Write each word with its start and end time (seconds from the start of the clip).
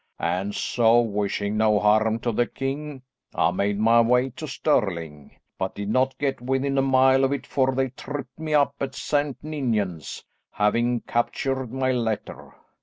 And 0.17 0.55
so, 0.55 0.99
wishing 0.99 1.57
no 1.57 1.77
harm 1.79 2.17
to 2.21 2.31
the 2.31 2.47
king, 2.47 3.03
I 3.35 3.51
made 3.51 3.77
my 3.79 4.01
way 4.01 4.31
to 4.31 4.47
Stirling, 4.47 5.35
but 5.59 5.75
did 5.75 5.89
not 5.89 6.17
get 6.17 6.41
within 6.41 6.79
a 6.79 6.81
mile 6.81 7.23
of 7.23 7.31
it, 7.31 7.45
for 7.45 7.75
they 7.75 7.89
tripped 7.89 8.39
me 8.39 8.55
up 8.55 8.73
at 8.79 8.95
St. 8.95 9.37
Ninians, 9.43 10.23
having 10.53 11.01
captured 11.01 11.71
my 11.71 11.91
letter. 11.91 12.55